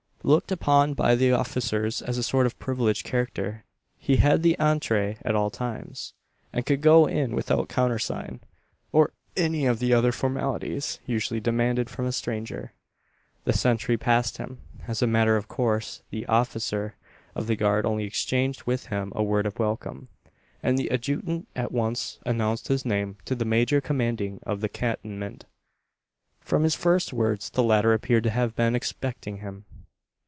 [0.23, 3.63] Looked upon by the officers as a sort of privileged character,
[3.97, 6.13] he had the entree at all times,
[6.53, 8.39] and could go in without countersign,
[8.91, 12.71] or any of the other formalities usually demanded from a stranger.
[13.45, 16.93] The sentry passed him, as a matter of course the officer
[17.33, 20.07] of the guard only exchanged with him a word of welcome;
[20.61, 25.45] and the adjutant at once announced his name to the major commanding the cantonment.
[26.41, 29.65] From his first words, the latter appeared to have been expecting him.